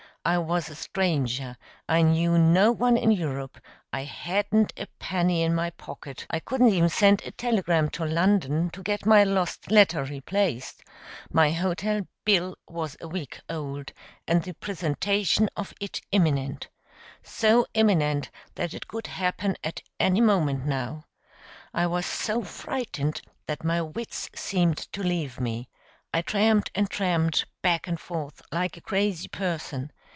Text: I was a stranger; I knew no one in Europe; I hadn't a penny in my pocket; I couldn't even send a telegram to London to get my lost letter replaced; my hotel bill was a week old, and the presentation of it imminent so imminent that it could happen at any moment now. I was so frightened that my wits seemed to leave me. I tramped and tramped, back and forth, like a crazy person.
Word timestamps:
I 0.23 0.37
was 0.37 0.69
a 0.69 0.75
stranger; 0.75 1.57
I 1.89 2.03
knew 2.03 2.37
no 2.37 2.71
one 2.71 2.95
in 2.95 3.09
Europe; 3.09 3.59
I 3.91 4.03
hadn't 4.03 4.71
a 4.77 4.85
penny 4.99 5.41
in 5.41 5.55
my 5.55 5.71
pocket; 5.71 6.27
I 6.29 6.39
couldn't 6.39 6.67
even 6.67 6.89
send 6.89 7.23
a 7.25 7.31
telegram 7.31 7.89
to 7.89 8.05
London 8.05 8.69
to 8.69 8.83
get 8.83 9.07
my 9.07 9.23
lost 9.23 9.71
letter 9.71 10.03
replaced; 10.03 10.83
my 11.31 11.49
hotel 11.49 12.01
bill 12.23 12.55
was 12.67 12.95
a 13.01 13.07
week 13.07 13.41
old, 13.49 13.93
and 14.27 14.43
the 14.43 14.53
presentation 14.53 15.49
of 15.57 15.73
it 15.81 16.01
imminent 16.11 16.67
so 17.23 17.65
imminent 17.73 18.29
that 18.53 18.75
it 18.75 18.87
could 18.87 19.07
happen 19.07 19.57
at 19.63 19.81
any 19.99 20.21
moment 20.21 20.67
now. 20.67 21.05
I 21.73 21.87
was 21.87 22.05
so 22.05 22.43
frightened 22.43 23.21
that 23.47 23.63
my 23.63 23.81
wits 23.81 24.29
seemed 24.35 24.77
to 24.93 25.01
leave 25.01 25.39
me. 25.39 25.67
I 26.13 26.21
tramped 26.21 26.69
and 26.75 26.87
tramped, 26.91 27.45
back 27.63 27.87
and 27.87 27.99
forth, 27.99 28.43
like 28.51 28.77
a 28.77 28.81
crazy 28.81 29.27
person. 29.27 29.91